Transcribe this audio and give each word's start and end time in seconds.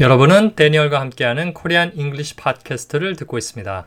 여러분은 0.00 0.56
데니얼과 0.56 0.98
함께하는 0.98 1.54
코리안 1.54 1.92
잉글리시 1.94 2.34
팟캐스트를 2.34 3.14
듣고 3.14 3.38
있습니다. 3.38 3.86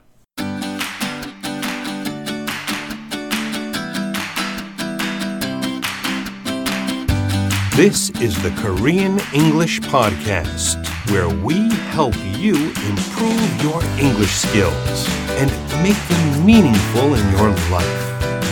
This 7.75 8.09
is 8.21 8.41
the 8.41 8.55
Korean 8.55 9.19
English 9.33 9.81
Podcast, 9.81 10.79
where 11.11 11.27
we 11.27 11.69
help 11.91 12.15
you 12.39 12.55
improve 12.87 13.61
your 13.61 13.83
English 13.99 14.31
skills 14.31 15.09
and 15.37 15.51
make 15.83 15.99
them 16.07 16.45
meaningful 16.45 17.15
in 17.15 17.31
your 17.35 17.51
life. 17.69 18.07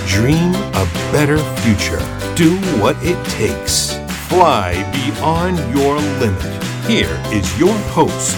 Dream 0.07 0.53
a 0.75 0.85
better 1.13 1.39
future. 1.63 2.03
Do 2.35 2.51
what 2.83 2.97
it 3.01 3.17
takes. 3.29 3.95
Fly 4.27 4.75
beyond 4.91 5.57
your 5.73 5.95
limit. 6.19 6.63
Here 6.87 7.19
is 7.33 7.59
your 7.59 7.73
host, 7.95 8.37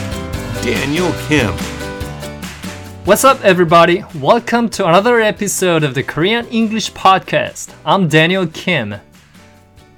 Daniel 0.64 1.12
Kim. 1.28 1.52
What's 3.04 3.26
up, 3.26 3.44
everybody? 3.44 4.06
Welcome 4.16 4.70
to 4.70 4.88
another 4.88 5.20
episode 5.20 5.84
of 5.84 5.94
the 5.94 6.02
Korean 6.02 6.48
English 6.48 6.94
Podcast. 6.94 7.76
I'm 7.86 8.08
Daniel 8.08 8.48
Kim. 8.48 8.96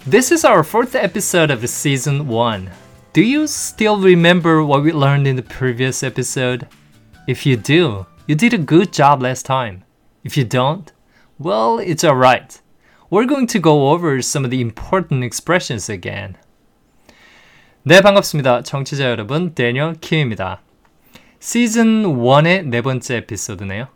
This 0.08 0.32
is 0.32 0.44
our 0.44 0.64
fourth 0.64 0.96
episode 0.96 1.52
of 1.52 1.70
season 1.70 2.28
one. 2.28 2.72
Do 3.14 3.22
you 3.22 3.46
still 3.46 4.02
remember 4.02 4.64
what 4.64 4.82
we 4.82 4.94
learned 4.94 5.28
in 5.28 5.36
the 5.36 5.44
previous 5.44 6.02
episode? 6.02 6.68
If 7.28 7.46
you 7.46 7.56
do, 7.56 8.08
you 8.26 8.34
did 8.34 8.56
a 8.56 8.58
good 8.58 8.92
job 8.92 9.22
last 9.22 9.46
time. 9.46 9.84
If 10.24 10.36
you 10.36 10.44
don't, 10.44 10.92
well, 11.38 11.78
it's 11.78 12.04
alright. 12.04 12.60
We're 13.12 13.26
going 13.26 13.46
to 13.46 13.60
go 13.60 13.92
over 13.92 14.20
some 14.24 14.44
of 14.44 14.50
the 14.50 14.62
important 14.62 15.24
expressions 15.24 15.88
again. 15.88 16.36
네, 17.90 18.02
반갑습니다. 18.02 18.62
청취자 18.62 19.10
여러분, 19.10 19.56
데니얼 19.56 19.96
킴입니다. 19.96 20.62
시즌 21.40 22.04
1의 22.04 22.68
네 22.68 22.84
번째 22.84 23.16
에피소드네요. 23.16 23.88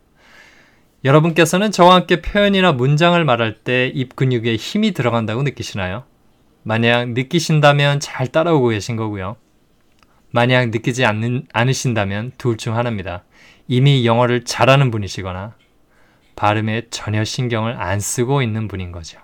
여러분께서는 1.04 1.70
저와 1.70 1.94
함께 1.94 2.20
표현이나 2.20 2.72
문장을 2.72 3.24
말할 3.24 3.60
때 3.60 3.92
입 3.94 4.16
근육에 4.16 4.56
힘이 4.56 4.94
들어간다고 4.94 5.44
느끼시나요? 5.44 6.06
만약 6.64 7.10
느끼신다면 7.10 8.00
잘 8.00 8.26
따라오고 8.26 8.70
계신 8.70 8.96
거고요. 8.96 9.36
만약 10.32 10.72
느끼지 10.72 11.06
않는, 11.06 11.46
않으신다면 11.54 12.32
둘 12.40 12.58
중 12.58 12.76
하나입니다. 12.76 13.24
이미 13.68 14.08
영어를 14.08 14.44
잘하는 14.44 14.90
분이시거나 14.90 15.54
발음에 16.36 16.88
전혀 16.90 17.24
신경을 17.24 17.80
안 17.80 18.00
쓰고 18.00 18.42
있는 18.42 18.68
분인 18.68 18.92
거죠. 18.92 19.20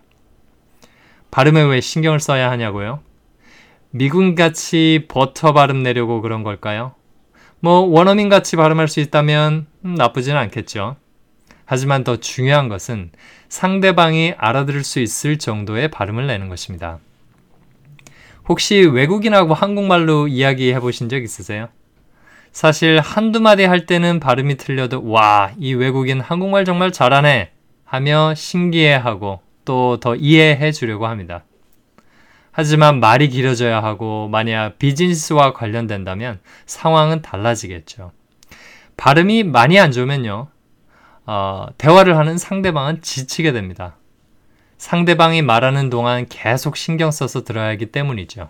발음에 1.32 1.60
왜 1.64 1.82
신경을 1.82 2.20
써야 2.20 2.52
하냐고요? 2.52 3.09
미군같이 3.92 5.06
버터 5.08 5.54
발음 5.54 5.84
내려고 5.84 6.22
그런 6.22 6.44
걸까요? 6.44 6.94
뭐 7.60 7.80
원어민같이 7.82 8.56
발음할 8.56 8.88
수 8.88 9.00
있다면 9.00 9.68
음, 9.86 9.96
나쁘지는 9.96 10.38
않겠죠. 10.38 10.96
하지만 11.66 12.04
더 12.04 12.18
중요한 12.18 12.70
것은 12.70 13.12
상대방이 13.50 14.34
알아들을 14.38 14.84
수 14.84 15.00
있을 15.00 15.38
정도의 15.38 15.90
발음을 15.92 16.26
내는 16.28 16.50
것입니다. 16.50 17.00
혹시 18.48 18.78
외국인하고 18.78 19.54
한국말로 19.54 20.28
이야기해 20.28 20.80
보신 20.80 21.10
적 21.10 21.22
있으세요? 21.22 21.68
사실 22.52 23.00
한두 23.00 23.40
마디 23.40 23.64
할 23.64 23.86
때는 23.86 24.20
발음이 24.20 24.58
틀려도 24.58 25.08
와, 25.08 25.52
이 25.60 25.74
외국인 25.74 26.20
한국말 26.20 26.66
정말 26.66 26.92
잘하네 26.92 27.52
하며 27.86 28.34
신기해하고 28.36 29.42
또 29.66 29.98
더 30.00 30.16
이해해 30.16 30.72
주려고 30.72 31.06
합니다. 31.06 31.44
하지만 32.52 33.00
말이 33.00 33.30
길어져야 33.30 33.84
하고 33.84 34.28
만약 34.28 34.80
비즈니스와 34.80 35.54
관련된다면 35.54 36.40
상황은 36.66 37.22
달라지겠죠. 37.22 38.12
발음이 38.98 39.44
많이 39.44 39.80
안 39.80 39.92
좋으면요. 39.92 40.48
어, 41.26 41.68
대화를 41.78 42.18
하는 42.18 42.38
상대방은 42.38 43.02
지치게 43.02 43.52
됩니다. 43.52 43.96
상대방이 44.78 45.42
말하는 45.42 45.90
동안 45.90 46.26
계속 46.28 46.76
신경 46.76 47.12
써서 47.12 47.44
들어야 47.44 47.68
하기 47.70 47.88
때문이죠. 47.88 48.50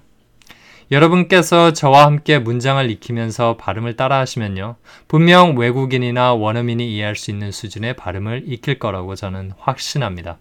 여러분께서 0.92 1.74
저와 1.74 2.06
함께 2.06 2.40
문장을 2.40 2.90
익히면서 2.90 3.58
발음을 3.58 3.96
따라 3.96 4.20
하시면요. 4.20 4.78
분명 5.08 5.56
외국인이나 5.56 6.34
원어민이 6.34 6.96
이해할 6.96 7.16
수 7.16 7.30
있는 7.30 7.52
수준의 7.52 7.96
발음을 7.96 8.44
익힐 8.48 8.80
거라고 8.80 9.16
저는 9.16 9.52
확신합니다. 9.58 10.38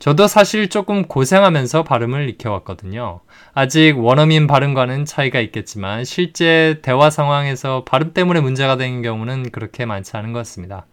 저도 0.00 0.28
사실 0.28 0.70
조금 0.70 1.04
고생하면서 1.04 1.84
발음을 1.84 2.30
익혀왔거든요. 2.30 3.20
아직 3.52 3.98
원어민 3.98 4.46
발음과는 4.46 5.04
차이가 5.04 5.40
있겠지만 5.40 6.06
실제 6.06 6.80
대화 6.80 7.10
상황에서 7.10 7.84
발음 7.84 8.14
때문에 8.14 8.40
문제가 8.40 8.78
되는 8.78 9.02
경우는 9.02 9.50
그렇게 9.50 9.84
많지 9.84 10.16
않은 10.16 10.32
것 10.32 10.38
같습니다. 10.38 10.86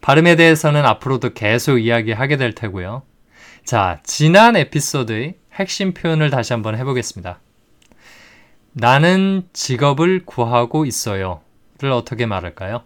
발음에 0.00 0.36
대해서는 0.36 0.86
앞으로도 0.86 1.34
계속 1.34 1.78
이야기하게 1.78 2.36
될 2.36 2.54
테고요. 2.54 3.02
자, 3.64 3.98
지난 4.04 4.54
에피소드의 4.54 5.34
핵심 5.54 5.92
표현을 5.92 6.30
다시 6.30 6.52
한번 6.52 6.76
해보겠습니다. 6.76 7.40
나는 8.74 9.42
직업을 9.52 10.24
구하고 10.24 10.86
있어요. 10.86 11.40
를 11.80 11.90
어떻게 11.90 12.26
말할까요? 12.26 12.82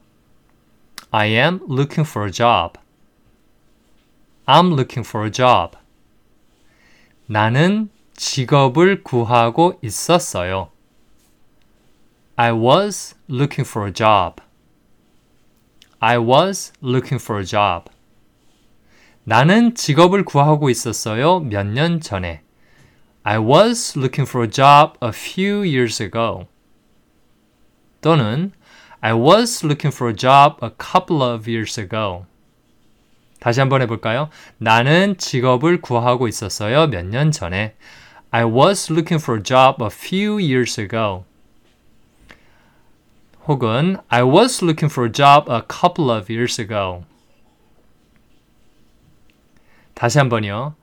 I 1.10 1.32
am 1.32 1.60
looking 1.70 2.08
for 2.08 2.28
a 2.28 2.32
job. 2.32 2.81
I'm 4.45 4.73
looking 4.73 5.05
for 5.07 5.25
a 5.25 5.31
job. 5.31 5.77
나는 7.25 7.89
직업을 8.15 9.03
구하고 9.03 9.79
있었어요. 9.83 10.69
I 12.37 12.51
was 12.51 13.15
looking 13.29 13.67
for 13.67 13.87
a 13.87 13.93
job. 13.93 14.41
I 15.99 16.17
was 16.17 16.71
looking 16.81 17.21
for 17.21 17.41
a 17.41 17.45
job. 17.45 17.91
나는 19.23 19.75
직업을 19.75 20.23
구하고 20.23 20.69
있었어요. 20.69 21.39
몇 21.41 21.65
년 21.65 21.99
전에. 21.99 22.41
I 23.23 23.39
was 23.39 23.97
looking 23.97 24.29
for 24.29 24.45
a 24.45 24.49
job 24.49 24.97
a 25.01 25.09
few 25.09 25.63
years 25.63 26.01
ago. 26.01 26.47
또는 27.99 28.53
I 29.01 29.13
was 29.13 29.65
looking 29.65 29.93
for 29.93 30.09
a 30.09 30.15
job 30.15 30.57
a 30.63 30.71
couple 30.77 31.21
of 31.21 31.49
years 31.49 31.77
ago. 31.77 32.25
다시 33.42 33.58
한번 33.58 33.82
해볼까요? 33.82 34.28
나는 34.58 35.16
직업을 35.18 35.80
구하고 35.80 36.28
있었어요. 36.28 36.86
몇 36.86 37.04
년 37.06 37.32
전에. 37.32 37.74
I 38.30 38.44
was 38.44 38.92
looking 38.92 39.20
for 39.20 39.40
a 39.40 39.42
job 39.42 39.82
a 39.82 39.88
few 39.92 40.38
years 40.38 40.80
ago. 40.80 41.24
혹은 43.48 43.96
I 44.08 44.22
was 44.22 44.64
looking 44.64 44.88
for 44.88 45.08
a 45.08 45.12
job 45.12 45.50
a 45.52 45.60
couple 45.68 46.08
of 46.16 46.32
years 46.32 46.60
ago. 46.60 47.02
다시 49.94 50.18
한번요. 50.18 50.76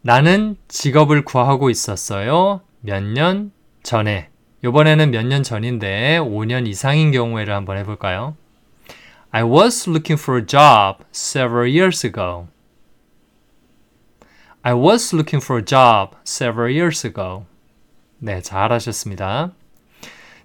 나는 0.00 0.56
직업을 0.68 1.22
구하고 1.22 1.68
있었어요. 1.68 2.62
몇 2.80 3.02
년 3.02 3.52
전에. 3.82 4.30
이번에는 4.64 5.10
몇 5.10 5.22
년 5.26 5.42
전인데 5.42 6.18
5년 6.20 6.66
이상인 6.66 7.10
경우에를 7.12 7.52
한번 7.54 7.76
해볼까요? 7.76 8.36
I 9.36 9.42
was 9.42 9.86
looking 9.86 10.16
for 10.16 10.38
a 10.38 10.40
job 10.40 11.04
several 11.12 11.66
years 11.66 12.02
ago. 12.04 12.48
I 14.64 14.72
was 14.72 15.12
looking 15.12 15.42
for 15.42 15.58
a 15.58 15.62
job 15.62 16.16
several 16.24 16.70
years 16.70 17.04
ago. 17.04 17.44
네, 18.18 18.40
잘하셨습니다. 18.40 19.52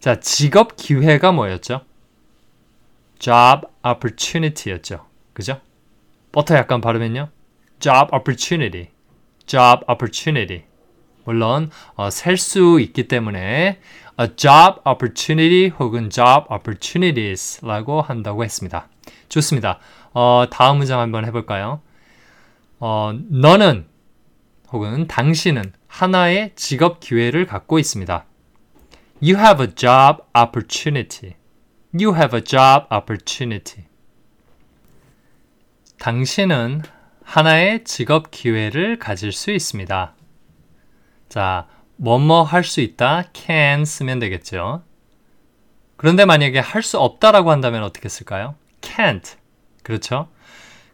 자, 0.02 0.19
직업 0.19 0.75
기회가 0.75 1.31
뭐였죠? 1.31 1.85
job 3.18 3.66
opportunity였죠. 3.81 5.06
그죠? 5.31 5.62
버터 6.34 6.56
약간 6.56 6.81
발음면요 6.81 7.29
job 7.79 8.13
opportunity. 8.13 8.90
job 9.46 9.85
opportunity. 9.90 10.66
물론 11.23 11.69
어, 11.96 12.09
셀 12.09 12.35
수 12.35 12.81
있기 12.81 13.08
때문에 13.08 13.79
a 14.20 14.28
job 14.36 14.82
opportunity 14.86 15.70
혹은 15.70 16.09
job 16.09 16.46
opportunities라고 16.50 18.02
한다고 18.02 18.44
했습니다. 18.44 18.88
좋습니다. 19.30 19.80
어, 20.14 20.46
다음 20.52 20.78
문장 20.78 21.00
한번 21.00 21.26
해볼까요? 21.26 21.82
어, 22.80 23.14
너는 23.30 23.88
혹은 24.72 25.08
당신은 25.08 25.74
하나의 25.88 26.52
직업 26.56 27.00
기회를 27.00 27.46
갖고 27.46 27.80
있습니다. 27.80 28.26
You 29.22 29.38
have 29.38 29.64
a 29.64 29.76
job 29.76 30.24
opportunity. 30.35 31.35
You 31.94 32.16
have 32.16 32.38
a 32.38 32.44
job 32.44 32.88
opportunity. 32.91 33.85
당신은 36.00 36.82
하나의 37.24 37.84
직업 37.84 38.32
기회를 38.32 38.97
가질 38.97 39.32
수 39.32 39.52
있습니다. 39.52 40.16
자, 41.30 41.68
뭐뭐 42.02 42.42
할 42.44 42.64
수 42.64 42.82
있다 42.82 43.26
can 43.34 43.86
쓰면 43.86 44.18
되겠죠. 44.20 44.82
그런데 45.98 46.26
만약에 46.26 46.58
할 46.58 46.82
수 46.82 46.98
없다라고 47.00 47.52
한다면 47.52 47.84
어떻게 47.84 48.09
쓸까요? 48.09 48.56
can't. 48.82 49.36
그렇죠? 49.84 50.28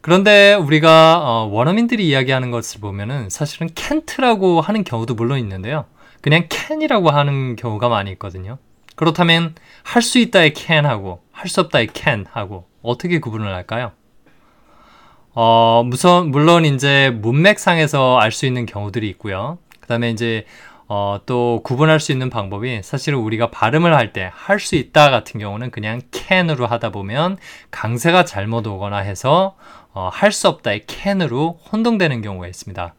그런데 0.01 0.53
우리가 0.53 1.21
어, 1.23 1.45
원어민들이 1.45 2.07
이야기하는 2.09 2.51
것을 2.51 2.81
보면은 2.81 3.29
사실은 3.29 3.69
can't라고 3.69 4.61
하는 4.61 4.83
경우도 4.83 5.15
물론 5.15 5.39
있는데요. 5.39 5.85
그냥 6.21 6.47
can이라고 6.49 7.09
하는 7.09 7.55
경우가 7.55 7.87
많이 7.87 8.11
있거든요. 8.11 8.57
그렇다면 8.95 9.55
할 9.83 10.01
수 10.01 10.19
있다의 10.19 10.53
can하고 10.55 11.21
할 11.31 11.47
수 11.47 11.61
없다의 11.61 11.87
can하고 11.93 12.67
어떻게 12.81 13.19
구분을 13.19 13.53
할까요? 13.53 13.93
어, 15.33 15.83
무선, 15.85 16.31
물론 16.31 16.65
이제 16.65 17.11
문맥상에서 17.21 18.17
알 18.19 18.31
수 18.33 18.45
있는 18.45 18.65
경우들이 18.65 19.07
있고요. 19.11 19.57
그 19.79 19.87
다음에 19.87 20.09
이제 20.09 20.45
어, 20.89 21.19
또 21.25 21.61
구분할 21.63 21.99
수 21.99 22.11
있는 22.11 22.29
방법이 22.29 22.81
사실은 22.83 23.19
우리가 23.19 23.51
발음을 23.51 23.93
할 23.93 24.13
때 24.13 24.31
할 24.33 24.59
수 24.59 24.75
있다 24.75 25.09
같은 25.09 25.39
경우는 25.39 25.71
그냥 25.71 26.01
can으로 26.11 26.65
하다 26.65 26.91
보면 26.91 27.37
강세가 27.71 28.23
잘못 28.25 28.65
오거나 28.67 28.97
해서 28.99 29.55
어, 29.93 30.09
할 30.11 30.31
수 30.31 30.47
없다의 30.47 30.83
can으로 30.87 31.59
혼동되는 31.71 32.21
경우가 32.21 32.47
있습니다. 32.47 32.93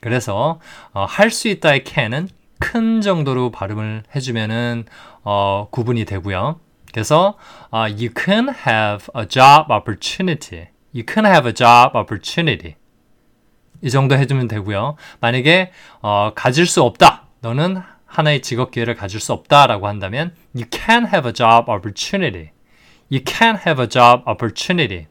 그래서 0.00 0.60
어, 0.92 1.04
할 1.04 1.30
수 1.30 1.48
있다의 1.48 1.84
can은 1.84 2.28
큰 2.58 3.00
정도로 3.00 3.50
발음을 3.50 4.04
해주면은 4.14 4.84
어, 5.24 5.66
구분이 5.70 6.04
되고요. 6.04 6.60
그래서 6.92 7.36
uh, 7.74 7.90
you 7.92 8.10
can 8.16 8.48
have 8.66 9.06
a 9.16 9.26
job 9.26 9.72
opportunity. 9.72 10.68
You 10.94 11.04
can 11.08 11.24
have 11.24 11.48
a 11.48 11.54
job 11.54 11.96
opportunity. 11.98 12.74
이 13.80 13.90
정도 13.90 14.14
해주면 14.16 14.46
되고요. 14.46 14.96
만약에 15.20 15.72
어, 16.02 16.32
가질 16.34 16.66
수 16.66 16.82
없다. 16.82 17.21
너는 17.42 17.82
하나의 18.06 18.40
직업 18.40 18.70
기회를 18.70 18.94
가질 18.94 19.18
수 19.18 19.32
없다라고 19.32 19.88
한다면 19.88 20.34
you 20.54 20.64
can 20.70 21.06
have 21.06 21.28
a 21.28 21.32
job 21.32 21.68
opportunity. 21.68 22.50
You 23.10 23.22
can 23.26 23.56
have 23.56 23.82
a 23.82 23.88
job 23.88 24.22
opportunity. 24.28 25.06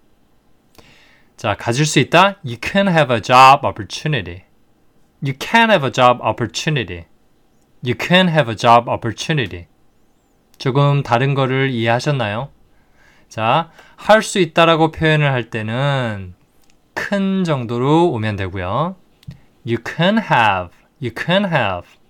자, 1.36 1.56
가질 1.58 1.86
수 1.86 2.00
있다. 2.00 2.40
You 2.46 2.58
can 2.64 2.88
have 2.88 3.14
a 3.14 3.22
job 3.22 3.66
opportunity. 3.68 4.44
You 5.22 5.34
can 5.40 5.70
have 5.70 5.86
a 5.86 5.92
job 5.92 6.22
opportunity. 6.22 7.06
You 7.84 7.96
can 8.00 8.30
have 8.30 8.50
a 8.50 8.56
job 8.56 8.90
opportunity. 8.90 9.68
조금 10.58 11.04
다른 11.04 11.34
거를 11.34 11.70
이해하셨나요? 11.72 12.50
자, 13.28 13.72
할 13.98 14.22
수 14.22 14.40
있다라고 14.40 14.92
표현을 14.92 15.32
할 15.32 15.50
때는 15.50 16.36
큰 16.94 17.44
정도로 17.44 18.10
오면 18.12 18.38
되고요. 18.38 18.96
You 19.66 19.78
can 19.86 20.18
have, 20.18 20.70
you 21.02 21.12
can 21.18 21.46
have. 21.46 22.01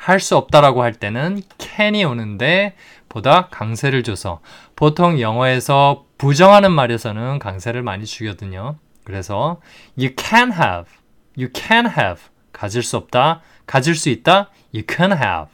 할 0.00 0.18
수 0.18 0.36
없다라고 0.36 0.82
할 0.82 0.94
때는 0.94 1.42
can이 1.58 2.04
오는데 2.04 2.74
보다 3.10 3.48
강세를 3.48 4.02
줘서 4.02 4.40
보통 4.74 5.20
영어에서 5.20 6.06
부정하는 6.16 6.72
말에서는 6.72 7.38
강세를 7.38 7.82
많이 7.82 8.06
주거든요. 8.06 8.78
그래서 9.04 9.60
you 9.98 10.14
can 10.18 10.52
have, 10.52 10.90
you 11.36 11.50
can 11.54 11.86
have 11.86 12.22
가질 12.52 12.82
수 12.82 12.96
없다, 12.96 13.42
가질 13.66 13.94
수 13.94 14.08
있다, 14.08 14.50
you 14.74 14.84
can 14.88 15.12
have, 15.12 15.52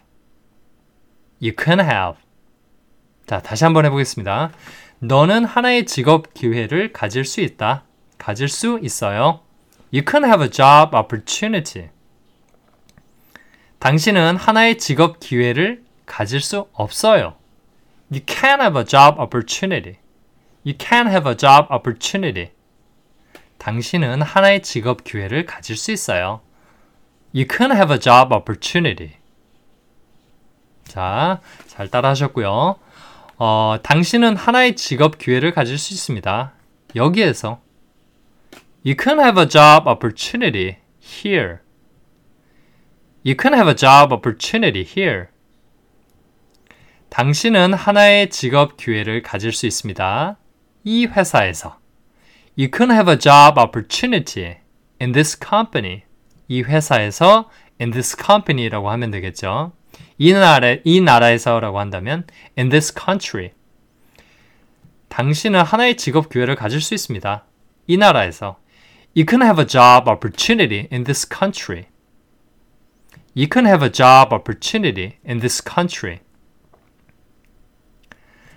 you 1.42 1.52
can 1.58 1.80
have. 1.80 2.16
자, 3.26 3.42
다시 3.42 3.64
한번 3.64 3.84
해보겠습니다. 3.84 4.52
너는 5.00 5.44
하나의 5.44 5.86
직업 5.86 6.34
기회를 6.34 6.92
가질 6.92 7.24
수 7.24 7.40
있다, 7.40 7.84
가질 8.18 8.48
수 8.48 8.78
있어요. 8.80 9.40
You 9.92 10.04
can 10.08 10.24
have 10.24 10.44
a 10.44 10.50
job 10.50 10.96
opportunity. 10.96 11.88
당신은 13.86 14.34
하나의 14.34 14.78
직업 14.78 15.20
기회를 15.20 15.84
가질 16.06 16.40
수 16.40 16.66
없어요. 16.72 17.36
You 18.10 18.20
can't 18.26 18.60
have 18.60 18.76
a 18.76 18.84
job 18.84 19.20
opportunity. 19.20 19.98
You 20.66 20.76
can't 20.76 21.08
have 21.08 21.30
a 21.30 21.36
job 21.36 21.72
opportunity. 21.72 22.50
당신은 23.58 24.22
하나의 24.22 24.62
직업 24.62 25.04
기회를 25.04 25.46
가질 25.46 25.76
수 25.76 25.92
있어요. 25.92 26.40
You 27.32 27.46
can 27.48 27.70
have 27.70 27.94
a 27.94 28.00
job 28.00 28.34
opportunity. 28.34 29.18
자, 30.88 31.40
잘 31.68 31.86
따라 31.86 32.08
하셨고요. 32.08 32.80
어, 33.38 33.76
당신은 33.84 34.34
하나의 34.34 34.74
직업 34.74 35.16
기회를 35.16 35.52
가질 35.52 35.78
수 35.78 35.94
있습니다. 35.94 36.52
여기에서 36.96 37.60
You 38.84 38.96
can 39.00 39.20
have 39.20 39.40
a 39.40 39.48
job 39.48 39.88
opportunity 39.88 40.78
here. 41.00 41.58
You 43.26 43.34
can 43.36 43.54
have 43.54 43.68
a 43.68 43.74
job 43.74 44.14
opportunity 44.14 44.84
here. 44.86 45.26
당신은 47.08 47.74
하나의 47.74 48.30
직업 48.30 48.76
기회를 48.76 49.22
가질 49.22 49.50
수 49.50 49.66
있습니다. 49.66 50.36
이 50.84 51.06
회사에서. 51.06 51.76
You 52.56 52.70
can 52.72 52.92
have 52.92 53.12
a 53.12 53.18
job 53.18 53.58
opportunity 53.58 54.58
in 55.02 55.10
this 55.10 55.36
company. 55.36 56.04
이 56.46 56.62
회사에서 56.62 57.50
in 57.80 57.90
this 57.90 58.16
company라고 58.16 58.90
하면 58.90 59.10
되겠죠. 59.10 59.72
이 60.18 60.32
나라 60.32 60.76
이 60.84 61.00
나라에서라고 61.00 61.80
한다면 61.80 62.28
in 62.56 62.68
this 62.68 62.94
country. 62.96 63.50
당신은 65.08 65.62
하나의 65.62 65.96
직업 65.96 66.28
기회를 66.28 66.54
가질 66.54 66.80
수 66.80 66.94
있습니다. 66.94 67.44
이 67.88 67.96
나라에서. 67.96 68.60
You 69.16 69.26
can 69.28 69.42
have 69.42 69.60
a 69.60 69.66
job 69.66 70.08
opportunity 70.08 70.86
in 70.92 71.02
this 71.02 71.26
country. 71.28 71.86
You 73.36 73.48
can 73.52 73.66
have 73.66 73.84
a 73.84 73.92
job 73.92 74.32
opportunity 74.32 75.18
in 75.22 75.40
this 75.40 75.62
country. 75.62 76.20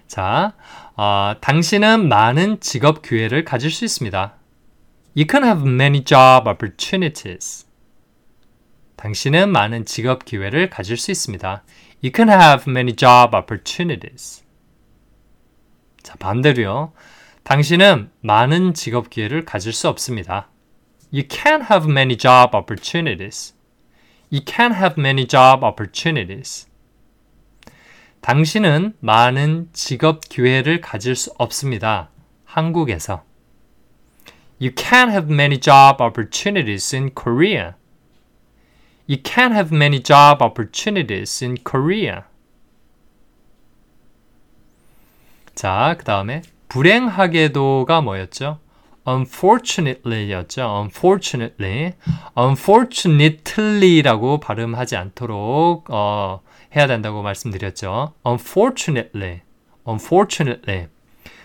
자, 0.08 0.56
어, 0.96 1.36
당신은 1.42 2.08
많은 2.08 2.62
직업 2.62 3.02
기회를 3.02 3.44
가질 3.44 3.72
수 3.72 3.84
있습니다. 3.84 4.36
You 5.18 5.28
can 5.30 5.44
have 5.44 5.70
many 5.70 6.06
job 6.06 6.50
opportunities. 6.50 7.68
당신은 8.96 9.52
많은 9.52 9.84
직업 9.84 10.24
기회를 10.24 10.70
가질 10.70 10.96
수 10.96 11.12
있습니다. 11.12 11.64
You 12.02 12.14
can 12.16 12.30
have 12.30 12.64
many 12.72 12.96
job 12.96 13.36
opportunities. 13.36 14.46
자, 16.02 16.16
반대로요. 16.20 16.94
당신은 17.44 18.12
많은 18.22 18.74
직업 18.74 19.10
기회를 19.10 19.44
가질 19.44 19.74
수 19.74 19.90
없습니다. 19.90 20.48
You 21.12 21.28
can't 21.28 21.70
have 21.70 21.92
many 21.92 22.18
job 22.18 22.56
opportunities. 22.56 23.59
You 24.32 24.42
can't 24.42 24.76
have 24.76 24.96
many 24.98 25.26
job 25.26 25.64
opportunities. 25.64 26.68
당신은 28.22 28.94
많은 29.00 29.70
직업 29.74 30.22
기회를 30.30 30.82
가질 30.82 31.16
수 31.16 31.34
없습니다. 31.38 32.10
한국에서. 32.46 33.24
You 34.62 34.72
can't 34.76 35.10
have 35.10 35.34
many 35.34 35.60
job 35.60 36.04
opportunities 36.04 36.96
in 36.96 37.12
Korea. 37.16 37.74
You 39.08 39.18
can't 39.24 39.54
have 39.54 39.74
many 39.74 40.00
job 40.04 40.44
opportunities 40.44 41.44
in 41.44 41.58
Korea. 41.64 42.24
자, 45.56 45.96
그 45.98 46.04
다음에 46.04 46.44
불행하게도가 46.68 48.02
뭐였죠? 48.02 48.60
Unfortunately였죠. 49.10 50.82
unfortunately. 50.82 51.94
unfortunately라고 52.38 54.40
발음하지 54.40 54.96
않도록 54.96 55.86
어, 55.90 56.42
해야 56.76 56.88
된다고 56.88 57.22
말씀드렸죠. 57.22 58.14
unfortunately. 58.26 59.42
unfortunately. 59.88 60.88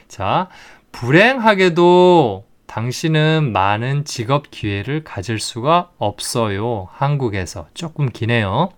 자, 0.08 0.48
불행하게도 0.92 2.46
당신은 2.66 3.52
많은 3.52 4.04
직업 4.04 4.50
기회를 4.50 5.04
가질 5.04 5.38
수가 5.38 5.90
없어요. 5.98 6.88
한국에서. 6.92 7.68
조금 7.74 8.08
기네요. 8.08 8.70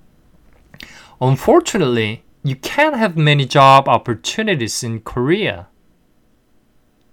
Unfortunately, 1.21 2.23
you 2.45 2.57
can't 2.61 2.95
have 2.95 3.21
many 3.21 3.49
job 3.49 3.91
opportunities 3.91 4.85
in 4.85 5.03
Korea. 5.03 5.65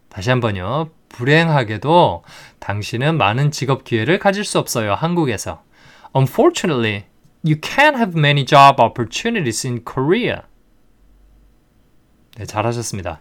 다시 0.09 0.29
한번요. 0.29 0.89
불행하게도 1.13 2.23
당신은 2.59 3.17
많은 3.17 3.51
직업 3.51 3.85
기회를 3.85 4.19
가질 4.19 4.43
수 4.43 4.59
없어요. 4.59 4.93
한국에서. 4.93 5.63
Unfortunately, 6.13 7.05
you 7.45 7.59
can't 7.61 7.95
have 7.95 8.17
many 8.17 8.45
job 8.45 8.81
opportunities 8.81 9.65
in 9.65 9.83
Korea. 9.85 10.41
네, 12.37 12.45
잘하셨습니다. 12.45 13.19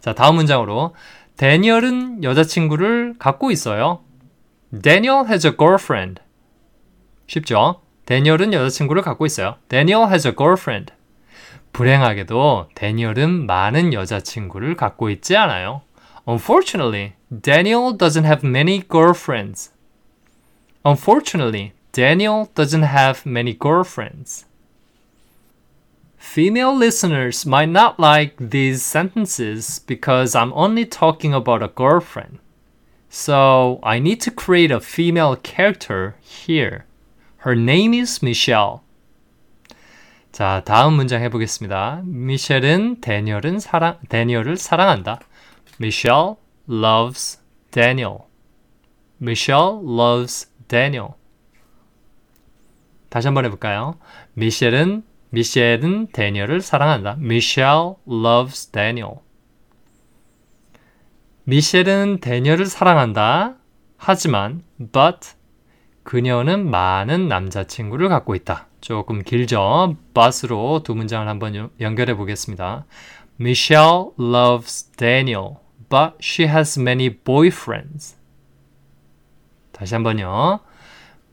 자, 0.00 0.14
다음 0.14 0.36
문장으로 0.36 0.94
데니얼은 1.36 2.22
여자친구를 2.22 3.14
갖고 3.18 3.50
있어요. 3.50 4.04
Daniel 4.82 5.26
has 5.26 5.46
a 5.46 5.56
girlfriend. 5.56 6.20
쉽죠? 7.26 7.80
데니얼은 8.06 8.52
여자친구를 8.52 9.02
갖고 9.02 9.24
있어요. 9.24 9.56
Daniel 9.68 10.08
has 10.08 10.28
a 10.28 10.34
girlfriend. 10.36 10.92
불행하게도 11.72 12.68
데니얼은 12.74 13.46
많은 13.46 13.94
여자친구를 13.94 14.76
갖고 14.76 15.08
있지 15.10 15.36
않아요. 15.36 15.82
Unfortunately, 16.27 17.15
Daniel 17.29 17.91
doesn't 17.91 18.23
have 18.23 18.43
many 18.43 18.79
girlfriends. 18.79 19.71
Unfortunately, 20.85 21.73
Daniel 21.91 22.49
doesn't 22.55 22.83
have 22.83 23.25
many 23.25 23.53
girlfriends. 23.53 24.45
Female 26.17 26.75
listeners 26.75 27.45
might 27.45 27.69
not 27.69 27.99
like 27.99 28.35
these 28.37 28.83
sentences 28.83 29.79
because 29.79 30.35
I'm 30.35 30.53
only 30.53 30.85
talking 30.85 31.33
about 31.33 31.63
a 31.63 31.69
girlfriend. 31.69 32.39
So 33.09 33.79
I 33.81 33.97
need 33.97 34.21
to 34.21 34.31
create 34.31 34.69
a 34.69 34.79
female 34.79 35.35
character 35.35 36.15
here. 36.21 36.85
Her 37.37 37.55
name 37.55 37.93
is 37.93 38.21
Michelle. 38.21 38.81
자, 40.31 40.61
다음 40.63 40.93
문장 40.93 41.23
해보겠습니다. 41.23 42.03
미셸은 42.05 43.01
데니얼은 43.01 43.59
사랑, 43.59 43.97
데니얼을 44.09 44.57
사랑한다. 44.57 45.19
Michelle 45.80 46.36
loves 46.68 47.40
Daniel. 47.70 48.18
Michelle 49.20 49.80
loves 49.82 50.50
Daniel. 50.68 51.10
다시 53.08 53.28
한번 53.28 53.44
해볼까요? 53.44 53.96
미셸은 54.34 55.04
미셸은 55.30 56.08
데니얼을 56.12 56.60
사랑한다. 56.60 57.16
Michelle 57.18 57.94
loves 58.08 58.70
Daniel. 58.70 59.16
미셸은 61.44 62.20
데니얼을 62.20 62.66
사랑한다. 62.66 63.56
하지만 63.96 64.62
but 64.92 65.34
그녀는 66.02 66.70
많은 66.70 67.28
남자친구를 67.28 68.08
갖고 68.08 68.34
있다. 68.34 68.68
조금 68.80 69.22
길죠? 69.22 69.96
but으로 70.12 70.82
두 70.84 70.94
문장을 70.94 71.26
한번 71.26 71.70
연결해 71.80 72.14
보겠습니다. 72.14 72.84
Michelle 73.40 74.10
loves 74.18 74.92
Daniel, 74.92 75.56
but 75.94 76.16
she 76.20 76.48
has 76.48 76.76
many 76.76 77.08
boyfriends. 77.08 78.16
다시 79.70 79.94
한번요. 79.94 80.58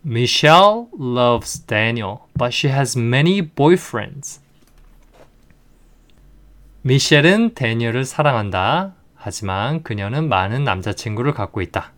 Michelle 0.06 0.86
loves 0.94 1.66
Daniel, 1.66 2.20
but 2.38 2.54
she 2.54 2.72
has 2.72 2.96
many 2.96 3.42
boyfriends. 3.42 4.40
미셸은 6.84 7.56
데니얼을 7.56 8.06
사랑한다. 8.06 8.94
하지만 9.16 9.82
그녀는 9.82 10.30
많은 10.30 10.64
남자친구를 10.64 11.34
갖고 11.34 11.64
있다. 11.64 11.92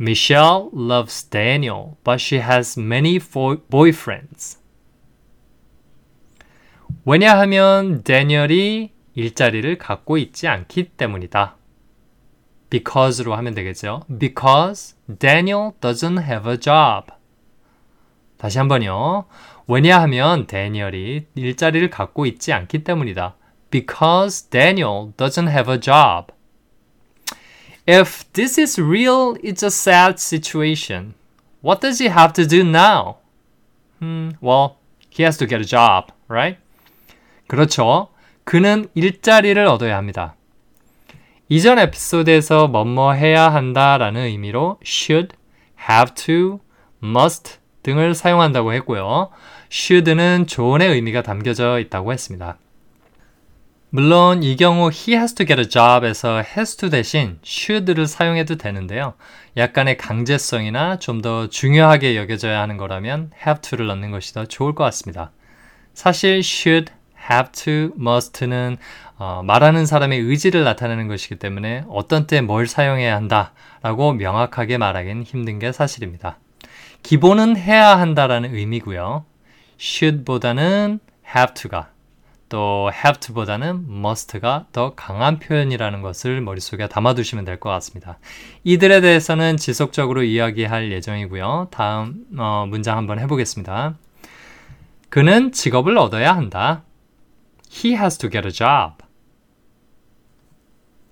Michelle 0.00 0.70
loves 0.74 1.28
Daniel, 1.28 1.96
but 2.02 2.16
she 2.18 2.42
has 2.42 2.80
many 2.80 3.18
boyfriends. 3.18 4.58
왜냐하면 7.04 8.02
데니얼이 8.02 8.90
일자리를 9.14 9.76
갖고 9.76 10.16
있지 10.16 10.48
않기 10.48 10.92
때문이다. 10.96 11.56
Because로 12.74 13.36
하면 13.36 13.54
되겠죠. 13.54 14.02
Because 14.18 14.96
Daniel 15.20 15.70
doesn't 15.80 16.20
have 16.20 16.50
a 16.50 16.58
job. 16.58 17.12
다시 18.36 18.58
한번요. 18.58 19.26
왜냐하면 19.68 20.48
데니얼이 20.48 21.26
일자리를 21.36 21.88
갖고 21.90 22.26
있지 22.26 22.52
않기 22.52 22.82
때문이다. 22.82 23.36
Because 23.70 24.50
Daniel 24.50 25.12
doesn't 25.16 25.48
have 25.48 25.72
a 25.72 25.80
job. 25.80 26.32
If 27.86 28.24
this 28.32 28.60
is 28.60 28.80
real, 28.80 29.36
it's 29.42 29.62
a 29.62 29.70
sad 29.70 30.18
situation. 30.18 31.14
What 31.62 31.80
does 31.80 32.02
he 32.02 32.10
have 32.10 32.32
to 32.32 32.46
do 32.46 32.62
now? 32.62 33.18
Hmm, 34.00 34.30
well, 34.40 34.78
he 35.10 35.22
has 35.22 35.38
to 35.38 35.46
get 35.46 35.60
a 35.60 35.64
job, 35.64 36.12
right? 36.28 36.58
그렇죠. 37.46 38.08
그는 38.44 38.88
일자리를 38.94 39.64
얻어야 39.64 39.96
합니다. 39.96 40.34
이전 41.48 41.78
에피소드에서 41.78 42.68
뭐뭐 42.68 43.12
해야 43.12 43.52
한다라는 43.52 44.22
의미로 44.22 44.78
should, 44.84 45.36
have 45.90 46.14
to, 46.14 46.60
must 47.02 47.58
등을 47.82 48.14
사용한다고 48.14 48.72
했고요. 48.74 49.30
should는 49.70 50.46
조언의 50.46 50.88
의미가 50.90 51.22
담겨져 51.22 51.78
있다고 51.80 52.12
했습니다. 52.12 52.58
물론 53.90 54.42
이 54.42 54.56
경우 54.56 54.90
he 54.90 55.14
has 55.16 55.34
to 55.34 55.46
get 55.46 55.60
a 55.60 55.68
job에서 55.68 56.42
has 56.56 56.76
to 56.76 56.88
대신 56.90 57.38
should를 57.44 58.06
사용해도 58.06 58.56
되는데요. 58.56 59.14
약간의 59.56 59.98
강제성이나 59.98 60.98
좀 60.98 61.20
더 61.22 61.48
중요하게 61.48 62.16
여겨져야 62.16 62.60
하는 62.60 62.76
거라면 62.76 63.30
have 63.46 63.60
to를 63.60 63.86
넣는 63.88 64.10
것이 64.10 64.32
더 64.34 64.46
좋을 64.46 64.74
것 64.74 64.82
같습니다. 64.84 65.30
사실 65.92 66.38
should, 66.38 66.90
have 67.30 67.52
to, 67.52 67.94
must는 67.98 68.76
어, 69.16 69.42
말하는 69.44 69.86
사람의 69.86 70.20
의지를 70.20 70.64
나타내는 70.64 71.08
것이기 71.08 71.36
때문에 71.36 71.84
어떤 71.88 72.26
때 72.26 72.40
뭘 72.40 72.66
사용해야 72.66 73.14
한다라고 73.16 74.12
명확하게 74.12 74.78
말하기는 74.78 75.22
힘든 75.22 75.58
게 75.58 75.72
사실입니다. 75.72 76.38
기본은 77.02 77.56
해야 77.56 77.98
한다라는 77.98 78.54
의미고요. 78.54 79.24
should보다는 79.78 81.00
have 81.34 81.54
to가 81.54 81.88
또 82.48 82.90
have 82.92 83.20
to보다는 83.20 83.86
must가 83.88 84.66
더 84.72 84.94
강한 84.94 85.38
표현이라는 85.38 86.02
것을 86.02 86.40
머릿속에 86.40 86.88
담아두시면 86.88 87.44
될 87.44 87.58
것 87.58 87.70
같습니다. 87.70 88.18
이들에 88.64 89.00
대해서는 89.00 89.56
지속적으로 89.56 90.22
이야기할 90.22 90.92
예정이고요. 90.92 91.68
다음 91.70 92.24
어, 92.38 92.66
문장 92.68 92.96
한번 92.96 93.18
해보겠습니다. 93.18 93.94
그는 95.08 95.52
직업을 95.52 95.96
얻어야 95.98 96.36
한다. 96.36 96.82
He 97.74 97.94
has 97.94 98.16
to 98.18 98.30
get 98.30 98.46
a 98.46 98.52
job. 98.52 99.04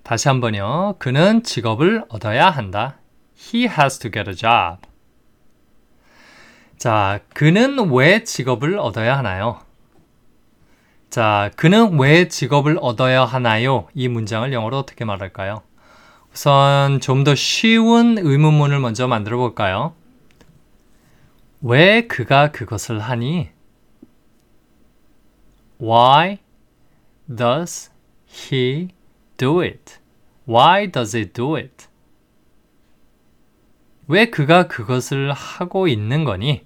다시 0.03 0.29
한번요. 0.29 0.97
그는 0.99 1.43
직업을 1.43 2.05
얻어야 2.09 2.51
한다. 2.51 2.99
He 3.37 3.65
has 3.65 3.99
to 3.99 4.11
get 4.11 4.29
a 4.31 4.37
job. 4.37 4.87
자, 6.77 7.21
그는 7.35 7.91
왜 7.93 8.25
직업을 8.25 8.79
얻어야 8.79 9.17
하나요? 9.19 9.61
자, 11.11 11.51
그는 11.57 11.99
왜 11.99 12.29
직업을 12.29 12.79
얻어야 12.81 13.25
하나요? 13.25 13.87
이 13.95 14.09
문장을 14.09 14.51
영어로 14.53 14.79
어떻게 14.79 15.05
말할까요? 15.05 15.63
우선 16.33 17.01
좀 17.01 17.25
더 17.25 17.35
쉬운 17.35 18.17
의문문을 18.19 18.81
먼저 18.81 19.07
만들어 19.07 19.37
볼까요? 19.37 19.95
왜 21.61 22.07
그가 22.07 22.51
그것을 22.51 22.99
하니? 22.99 23.51
Why 25.81 26.39
does 27.35 27.91
he 28.27 28.89
do 29.37 29.61
it? 29.61 29.99
Why 30.47 30.87
does 30.91 31.17
he 31.17 31.25
do 31.27 31.57
it? 31.57 31.87
왜 34.09 34.27
그가 34.27 34.69
그것을 34.69 35.33
하고 35.33 35.89
있는 35.89 36.25
거니? 36.25 36.65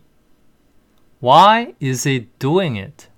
Why 1.22 1.74
is 1.82 2.08
he 2.08 2.28
doing 2.38 2.78
it? 2.78 3.08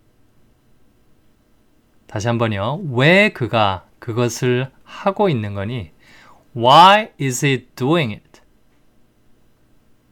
다시 2.07 2.27
한번요. 2.27 2.81
왜 2.93 3.31
그가 3.31 3.87
그것을 3.99 4.71
하고 4.85 5.29
있는 5.29 5.55
거니? 5.55 5.91
Why 6.57 7.11
is 7.21 7.45
he 7.45 7.67
doing 7.77 8.13
it? 8.15 8.41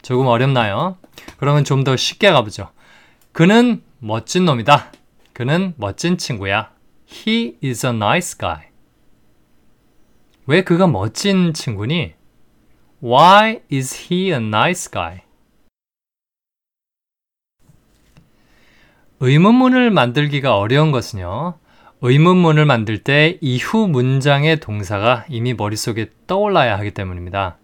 조금 0.02 0.26
어렵나요? 0.26 0.98
그러면 1.38 1.64
좀 1.64 1.82
더 1.82 1.96
쉽게 1.96 2.30
가보죠. 2.30 2.70
그는 3.32 3.82
멋진 3.98 4.44
놈이다. 4.44 4.92
그는 5.32 5.74
멋진 5.76 6.16
친구야. 6.16 6.70
He 7.08 7.56
is 7.62 7.86
a 7.86 7.92
nice 7.92 8.36
guy. 8.36 8.66
왜 10.46 10.62
그가 10.62 10.86
멋진 10.86 11.52
친구니? 11.52 12.14
Why 13.02 13.60
is 13.72 14.12
he 14.12 14.30
a 14.30 14.36
nice 14.36 14.90
guy? 14.90 15.20
의문문을 19.20 19.90
만들기가 19.90 20.58
어려운 20.58 20.90
것은요. 20.90 21.58
의문문을 22.02 22.66
만들 22.66 22.98
때 22.98 23.38
이후 23.40 23.88
문장의 23.88 24.60
동사가 24.60 25.24
이미 25.28 25.54
머릿속에 25.54 26.10
떠올라야 26.26 26.78
하기 26.78 26.90
때문입니다. 26.90 27.56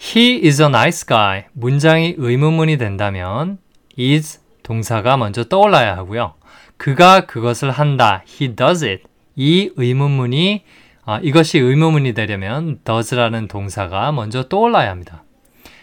He 0.00 0.46
is 0.46 0.62
a 0.62 0.68
nice 0.68 1.06
guy. 1.06 1.44
문장이 1.52 2.14
의문문이 2.18 2.78
된다면 2.78 3.58
is 3.98 4.40
동사가 4.62 5.16
먼저 5.16 5.44
떠올라야 5.44 5.96
하고요. 5.96 6.34
그가 6.82 7.26
그것을 7.26 7.70
한다. 7.70 8.24
He 8.26 8.56
does 8.56 8.84
it. 8.84 9.04
이 9.36 9.70
의문문이 9.76 10.64
아, 11.04 11.20
이것이 11.22 11.60
의문문이 11.60 12.12
되려면 12.12 12.80
does라는 12.82 13.46
동사가 13.46 14.10
먼저 14.10 14.48
떠올라야 14.48 14.90
합니다. 14.90 15.22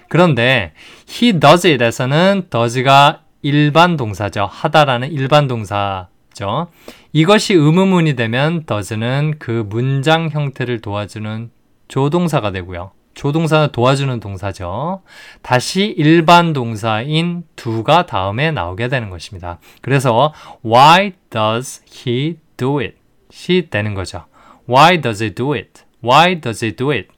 그런데 0.10 0.74
he 1.10 1.40
does 1.40 1.66
it에서는 1.66 2.48
does가 2.50 3.22
일반 3.42 3.96
동사죠. 3.96 4.50
하다라는 4.52 5.14
일반 5.14 5.48
동사죠. 5.48 6.68
이것이 7.14 7.54
의문문이 7.54 8.18
되면 8.18 8.66
does는 8.66 9.36
그 9.40 9.64
문장 9.70 10.30
형태를 10.30 10.82
도와주는 10.82 11.50
조동사가 11.88 12.52
되고요. 12.52 12.92
조동사는 13.20 13.74
도와주는 13.74 14.22
동사죠. 14.22 15.02
다시 15.42 15.94
일반 15.98 16.54
동사인 16.54 17.44
do가 17.58 18.06
다음에 18.06 18.52
나오게 18.52 18.88
되는 18.88 19.10
것입니다. 19.10 19.60
그래서 19.82 20.34
why 20.66 21.12
does 21.30 21.82
he 21.92 22.38
do 22.56 22.80
it? 22.80 22.96
시 23.30 23.68
되는 23.70 23.94
거죠. 23.94 24.24
Why 24.70 25.02
does 25.02 25.22
he 25.22 25.36
do 25.36 25.52
it? 25.52 25.82
Why 26.02 26.40
does 26.40 26.64
he 26.64 26.74
do 26.74 26.92
it? 26.92 27.10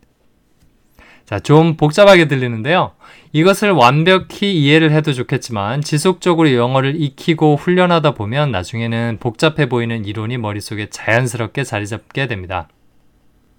자, 1.26 1.38
좀 1.38 1.78
복잡하게 1.78 2.28
들리는데요. 2.28 2.94
이것을 3.32 3.70
완벽히 3.70 4.60
이해를 4.60 4.92
해도 4.92 5.14
좋겠지만 5.14 5.82
지속적으로 5.82 6.52
영어를 6.52 7.00
익히고 7.00 7.58
훈련하다 7.58 8.16
보면 8.16 8.52
나중에는 8.52 9.18
복잡해 9.20 9.70
보이는 9.70 10.04
이론이 10.04 10.40
머릿속에 10.40 10.90
자연스럽게 10.90 11.64
자리 11.64 11.86
잡게 11.86 12.26
됩니다. 12.26 12.70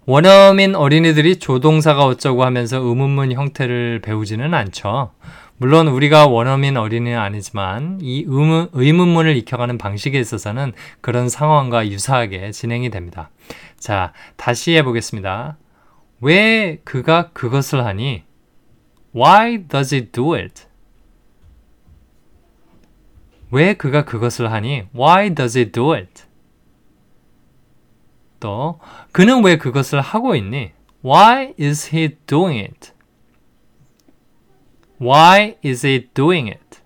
원어민 0.04 0.74
어린이들이 0.74 1.36
조동사가 1.36 2.04
어쩌고 2.04 2.44
하면서 2.44 2.78
의문문 2.78 3.30
형태를 3.32 4.00
배우지는 4.00 4.52
않죠. 4.52 5.12
물론 5.58 5.86
우리가 5.86 6.26
원어민 6.26 6.76
어린이는 6.76 7.16
아니지만 7.16 8.00
이 8.02 8.24
의문, 8.26 8.68
의문문을 8.72 9.36
익혀가는 9.36 9.78
방식에 9.78 10.18
있어서는 10.18 10.72
그런 11.00 11.28
상황과 11.28 11.86
유사하게 11.86 12.50
진행이 12.50 12.90
됩니다. 12.90 13.30
자, 13.78 14.12
다시 14.36 14.74
해보겠습니다. 14.74 15.56
왜 16.20 16.80
그가 16.82 17.30
그것을 17.32 17.84
하니? 17.84 18.24
Why 19.14 19.68
does 19.68 19.94
he 19.94 20.10
do 20.10 20.34
it? 20.34 20.64
왜 23.52 23.74
그가 23.74 24.04
그것을 24.04 24.50
하니? 24.50 24.84
Why 24.96 25.32
does 25.32 25.56
he 25.56 25.70
do 25.70 25.94
it? 25.94 26.24
또 28.42 28.80
그는 29.12 29.44
왜 29.44 29.56
그것을 29.56 30.00
하고 30.00 30.34
있니? 30.34 30.72
Why 31.04 31.54
is 31.58 31.94
he 31.94 32.16
doing 32.26 32.58
it? 32.58 32.92
Why 35.00 35.56
is 35.64 35.86
he 35.86 36.08
doing 36.12 36.50
it? 36.50 36.80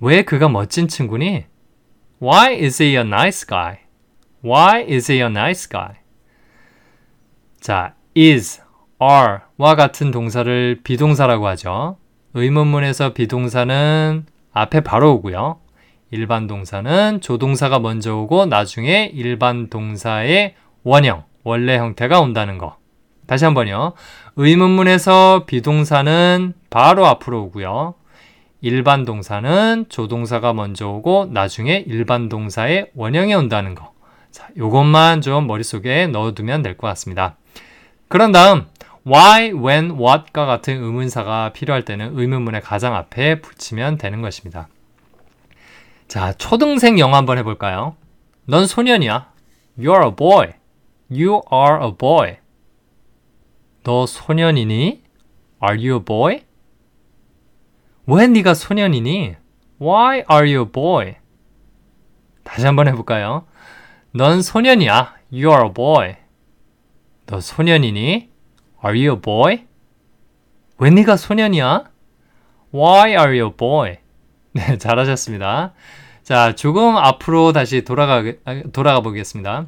왜 0.00 0.22
그가 0.22 0.50
멋진 0.50 0.88
친구니? 0.88 1.46
Why 2.20 2.54
is 2.54 2.82
he 2.82 2.96
a 2.96 3.00
nice 3.00 3.46
guy? 3.46 3.78
Why 4.44 4.84
is 4.86 5.10
he 5.10 5.22
a 5.22 5.30
nice 5.30 5.66
guy? 5.68 5.96
자, 7.60 7.94
is, 8.14 8.60
are와 9.00 9.74
같은 9.74 10.10
동사를 10.10 10.80
비동사라고 10.84 11.46
하죠. 11.48 11.96
의문문에서 12.34 13.14
비동사는 13.14 14.26
앞에 14.52 14.80
바로 14.80 15.14
오고요. 15.14 15.63
일반 16.14 16.46
동사는 16.46 17.20
조동사가 17.20 17.80
먼저 17.80 18.14
오고 18.14 18.46
나중에 18.46 19.10
일반 19.12 19.68
동사의 19.68 20.54
원형, 20.84 21.24
원래 21.42 21.76
형태가 21.76 22.20
온다는 22.20 22.56
거. 22.56 22.76
다시 23.26 23.44
한번요. 23.44 23.94
의문문에서 24.36 25.44
비동사는 25.46 26.54
바로 26.70 27.06
앞으로 27.06 27.42
오고요. 27.46 27.94
일반 28.60 29.04
동사는 29.04 29.86
조동사가 29.88 30.52
먼저 30.52 30.88
오고 30.88 31.30
나중에 31.32 31.82
일반 31.88 32.28
동사의 32.28 32.92
원형이 32.94 33.34
온다는 33.34 33.74
거. 33.74 33.92
자, 34.30 34.46
요것만 34.56 35.20
좀 35.20 35.48
머릿속에 35.48 36.06
넣어두면 36.06 36.62
될 36.62 36.76
것 36.76 36.86
같습니다. 36.86 37.36
그런 38.06 38.30
다음 38.30 38.66
why, 39.04 39.50
when, 39.50 39.90
what과 39.98 40.46
같은 40.46 40.80
의문사가 40.80 41.50
필요할 41.52 41.84
때는 41.84 42.12
의문문의 42.16 42.60
가장 42.60 42.94
앞에 42.94 43.40
붙이면 43.40 43.98
되는 43.98 44.22
것입니다. 44.22 44.68
자, 46.08 46.32
초등생 46.34 46.98
영어 46.98 47.16
한번 47.16 47.38
해볼까요? 47.38 47.96
넌 48.46 48.66
소년이야. 48.66 49.32
You're 49.78 50.04
a 50.04 50.14
boy. 50.14 50.52
You 51.10 51.40
are 51.52 51.84
a 51.84 51.92
boy. 51.96 52.36
너 53.82 54.06
소년이니? 54.06 55.02
Are 55.62 55.78
you 55.78 55.96
a 55.96 56.04
boy? 56.04 56.42
왜 58.06 58.26
네가 58.26 58.54
소년이니? 58.54 59.36
Why 59.80 60.24
are 60.30 60.50
you 60.50 60.64
a 60.64 60.70
boy? 60.70 61.16
다시 62.44 62.66
한번 62.66 62.86
해볼까요? 62.88 63.46
넌 64.12 64.42
소년이야. 64.42 65.14
You 65.32 65.50
are 65.50 65.66
a 65.66 65.72
boy. 65.72 66.16
너 67.26 67.40
소년이니? 67.40 68.30
Are 68.84 68.98
you 68.98 69.14
a 69.14 69.20
boy? 69.20 69.66
왜 70.78 70.90
네가 70.90 71.16
소년이야? 71.16 71.84
Why 72.72 73.10
are 73.12 73.38
you 73.38 73.46
a 73.48 73.56
boy? 73.56 73.98
네, 74.54 74.78
잘하셨습니다. 74.78 75.72
자, 76.22 76.54
조금 76.54 76.96
앞으로 76.96 77.52
다시 77.52 77.82
돌아가, 77.82 78.22
돌아가 78.72 79.00
보겠습니다. 79.00 79.66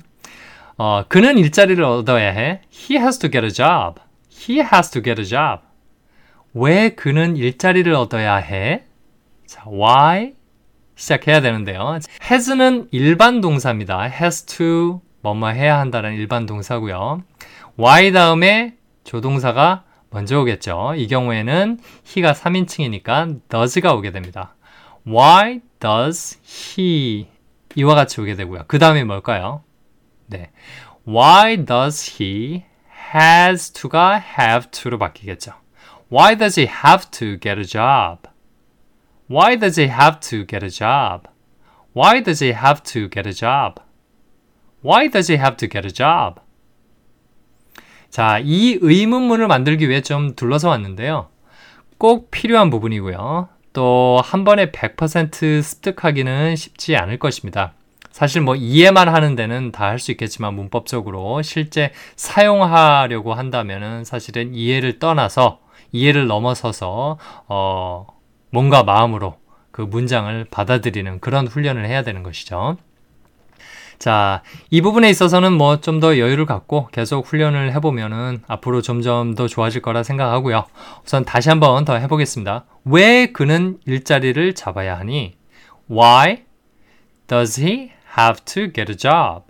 어, 0.78 1.02
그는 1.08 1.38
일자리를 1.38 1.82
얻어야 1.82 2.30
해. 2.30 2.60
He 2.72 2.96
has 2.98 3.18
to 3.18 3.28
get 3.28 3.44
a 3.44 3.50
job. 3.50 4.00
He 4.30 4.60
has 4.60 4.90
to 4.92 5.02
get 5.02 5.20
a 5.20 5.26
job. 5.26 5.62
왜 6.54 6.90
그는 6.90 7.36
일자리를 7.36 7.92
얻어야 7.92 8.36
해? 8.36 8.84
자, 9.46 9.64
why? 9.68 10.34
시작해야 10.94 11.40
되는데요. 11.40 11.98
has는 12.22 12.88
일반 12.92 13.40
동사입니다. 13.40 14.04
has 14.04 14.46
to 14.46 15.02
뭐뭐 15.22 15.48
해야 15.48 15.78
한다는 15.80 16.14
일반 16.14 16.46
동사고요. 16.46 17.22
why 17.78 18.12
다음에 18.12 18.74
조동사가 19.04 19.82
먼저 20.10 20.40
오겠죠. 20.40 20.94
이 20.96 21.08
경우에는 21.08 21.80
he가 22.06 22.32
3인칭이니까 22.32 23.40
does가 23.48 23.92
오게 23.92 24.12
됩니다. 24.12 24.55
Why 25.06 25.60
does 25.78 26.38
he 26.44 27.28
이와 27.76 27.94
같이 27.94 28.20
오게 28.20 28.34
되고요. 28.34 28.64
그 28.66 28.78
다음에 28.78 29.04
뭘까요? 29.04 29.62
네. 30.26 30.50
Why 31.06 31.64
does 31.64 32.20
he 32.20 32.64
has 33.12 33.72
to가 33.72 34.20
have 34.38 34.70
to로 34.70 34.98
바뀌겠죠. 34.98 35.52
Why 36.10 36.36
does 36.36 36.58
he 36.58 36.68
have 36.68 37.10
to 37.10 37.38
get 37.38 37.58
a 37.58 37.64
job? 37.64 38.28
Why 39.28 39.56
does 39.58 39.80
he 39.80 39.88
have 39.88 40.20
to 40.20 40.46
get 40.46 40.64
a 40.64 40.70
job? 40.70 41.28
Why 41.94 42.22
does 42.22 42.42
he 42.42 42.52
have 42.52 42.82
to 42.84 43.08
get 43.08 43.28
a 43.28 43.32
job? 43.32 43.80
Why 44.82 45.08
does 45.08 45.28
he 45.28 45.38
have 45.38 45.56
to 45.56 45.68
get 45.68 45.86
a 45.86 45.92
job? 45.92 46.40
자, 48.08 48.38
이 48.38 48.78
의문문을 48.80 49.48
만들기 49.48 49.88
위해 49.88 50.00
좀 50.00 50.34
둘러서 50.34 50.68
왔는데요. 50.70 51.28
꼭 51.98 52.30
필요한 52.30 52.70
부분이고요. 52.70 53.48
또 53.76 54.20
한 54.24 54.44
번에 54.44 54.70
100% 54.72 55.62
습득하기는 55.62 56.56
쉽지 56.56 56.96
않을 56.96 57.18
것입니다. 57.18 57.74
사실 58.10 58.40
뭐 58.40 58.54
이해만 58.56 59.08
하는 59.10 59.36
데는 59.36 59.70
다 59.72 59.84
할 59.84 59.98
수 59.98 60.10
있겠지만 60.12 60.54
문법적으로 60.54 61.42
실제 61.42 61.92
사용하려고 62.16 63.34
한다면은 63.34 64.04
사실은 64.04 64.54
이해를 64.54 64.98
떠나서 64.98 65.60
이해를 65.92 66.26
넘어서서 66.26 67.18
어 67.48 68.06
뭔가 68.50 68.82
마음으로 68.82 69.36
그 69.70 69.82
문장을 69.82 70.46
받아들이는 70.50 71.20
그런 71.20 71.46
훈련을 71.46 71.86
해야 71.86 72.02
되는 72.02 72.22
것이죠. 72.22 72.78
자, 73.98 74.42
이 74.70 74.82
부분에 74.82 75.08
있어서는 75.10 75.52
뭐 75.52 75.80
좀 75.80 76.00
더 76.00 76.18
여유를 76.18 76.44
갖고 76.46 76.88
계속 76.92 77.26
훈련을 77.26 77.72
해보면은 77.74 78.42
앞으로 78.46 78.82
점점 78.82 79.34
더 79.34 79.48
좋아질 79.48 79.80
거라 79.82 80.02
생각하고요. 80.02 80.66
우선 81.04 81.24
다시 81.24 81.48
한번 81.48 81.84
더 81.84 81.96
해보겠습니다. 81.96 82.66
왜 82.84 83.26
그는 83.32 83.78
일자리를 83.86 84.54
잡아야 84.54 84.98
하니? 84.98 85.36
Why 85.90 86.42
does 87.26 87.60
he 87.60 87.92
have 88.18 88.44
to 88.44 88.72
get 88.72 88.90
a 88.92 88.96
job? 88.96 89.44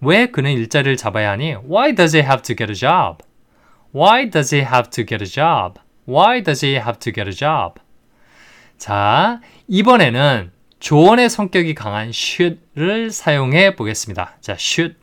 왜 0.00 0.26
그는 0.26 0.52
일자리를 0.52 0.96
잡아야 0.96 1.30
하니? 1.30 1.54
Why 1.66 1.94
does 1.94 2.14
he 2.16 2.22
have 2.22 2.42
to 2.42 2.54
get 2.54 2.70
a 2.70 2.74
job? 2.74 3.24
Why 3.94 4.28
does 4.28 4.54
he 4.54 4.62
have 4.62 4.90
to 4.90 5.04
get 5.06 5.22
a 5.24 5.26
job? 5.26 5.80
Why 6.06 6.42
does 6.42 6.64
he 6.66 6.74
have 6.76 6.98
to 6.98 7.12
get 7.12 7.28
a 7.28 7.32
job? 7.32 7.80
자, 8.76 9.40
이번에는 9.68 10.50
조언의 10.84 11.30
성격이 11.30 11.74
강한 11.74 12.10
should를 12.10 13.10
사용해 13.10 13.74
보겠습니다. 13.74 14.36
자, 14.42 14.52
should. 14.52 14.98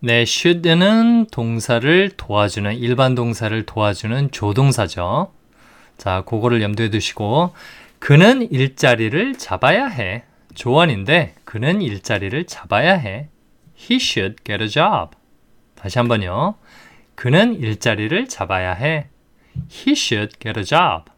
네, 0.00 0.20
should는 0.20 1.28
동사를 1.32 2.10
도와주는, 2.18 2.76
일반 2.76 3.14
동사를 3.14 3.64
도와주는 3.64 4.32
조동사죠. 4.32 5.32
자, 5.96 6.24
그거를 6.26 6.60
염두에 6.60 6.90
두시고, 6.90 7.54
그는 7.98 8.52
일자리를 8.52 9.38
잡아야 9.38 9.86
해. 9.86 10.24
조언인데, 10.54 11.36
그는 11.46 11.80
일자리를 11.80 12.44
잡아야 12.44 12.92
해. 12.92 13.30
He 13.78 13.96
should 13.96 14.44
get 14.44 14.62
a 14.62 14.68
job. 14.68 15.16
다시 15.74 15.98
한번요. 15.98 16.56
그는 17.14 17.54
일자리를 17.54 18.28
잡아야 18.28 18.74
해. 18.74 19.06
He 19.72 19.92
should 19.92 20.38
get 20.38 20.60
a 20.60 20.66
job. 20.66 21.10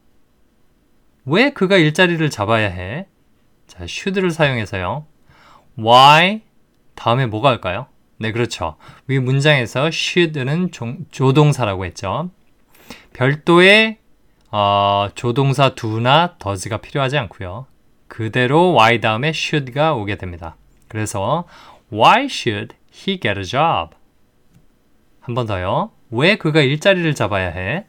왜 1.25 1.51
그가 1.51 1.77
일자리를 1.77 2.31
잡아야 2.31 2.69
해? 2.69 3.07
자, 3.67 3.85
should를 3.85 4.31
사용해서요. 4.31 5.07
why 5.79 6.43
다음에 6.95 7.27
뭐가 7.27 7.49
할까요? 7.51 7.87
네, 8.19 8.33
그렇죠. 8.33 8.77
위 9.07 9.19
문장에서 9.19 9.87
should는 9.89 10.71
조동사라고 11.11 11.85
했죠. 11.85 12.31
별도의 13.13 13.99
어, 14.51 15.09
조동사 15.15 15.75
do나 15.75 16.37
does가 16.39 16.77
필요하지 16.79 17.17
않고요. 17.19 17.67
그대로 18.09 18.75
y 18.75 19.01
다음에 19.01 19.29
should가 19.29 19.95
오게 19.95 20.17
됩니다. 20.17 20.57
그래서 20.89 21.45
why 21.91 22.25
should 22.27 22.77
he 22.95 23.19
get 23.19 23.39
a 23.39 23.45
job? 23.45 23.97
한 25.21 25.35
번 25.35 25.47
더요. 25.47 25.93
왜 26.11 26.37
그가 26.37 26.61
일자리를 26.61 27.15
잡아야 27.15 27.49
해? 27.49 27.87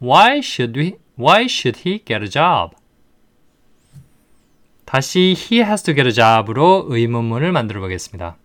Why 0.00 0.38
should 0.38 0.78
we, 0.80 0.94
why 1.18 1.44
should 1.44 1.82
he 1.84 1.98
get 2.04 2.22
a 2.22 2.30
job? 2.30 2.74
다시 4.88 5.36
he 5.36 5.60
has 5.60 5.82
to 5.82 5.94
get 5.94 6.08
a 6.08 6.14
job으로 6.14 6.86
의문문을 6.88 7.52
만들어 7.52 7.78
보겠습니다. 7.82 8.38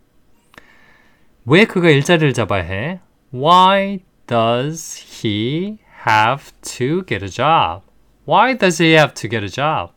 왜 1.46 1.64
그가 1.64 1.90
일자리를 1.90 2.34
잡아야 2.34 2.64
해? 2.64 3.00
Why 3.34 4.00
does 4.28 5.02
he 5.02 5.78
have 6.06 6.52
to 6.78 7.06
get 7.08 7.24
a 7.24 7.30
job? 7.30 7.86
Why 8.28 8.58
does 8.58 8.84
he 8.84 8.92
have 8.92 9.14
to 9.14 9.30
get 9.30 9.46
a 9.46 9.50
job? 9.50 9.94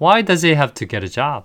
Why 0.00 0.24
does 0.24 0.44
he 0.44 0.56
have 0.56 0.74
to 0.74 0.88
get 0.88 1.06
a 1.06 1.08
job? 1.08 1.44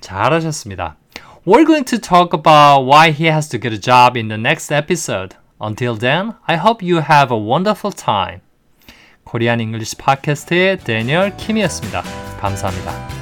잘하셨습니다. 0.00 0.96
We're 1.44 1.66
going 1.66 1.86
to 1.86 1.98
talk 1.98 2.32
about 2.32 2.86
why 2.86 3.10
he 3.10 3.26
has 3.26 3.48
to 3.48 3.58
get 3.58 3.74
a 3.74 3.80
job 3.80 4.16
in 4.16 4.28
the 4.28 4.38
next 4.38 4.70
episode. 4.70 5.34
Until 5.60 5.98
then, 5.98 6.34
I 6.46 6.54
hope 6.54 6.86
you 6.86 7.02
have 7.02 7.34
a 7.34 7.36
wonderful 7.36 7.92
time. 7.92 8.42
코리안 9.24 9.58
잉글리시 9.58 9.96
팟캐스트의 9.96 10.78
데니얼 10.78 11.36
킴이었습니다. 11.36 12.02
감사합니다. 12.38 13.19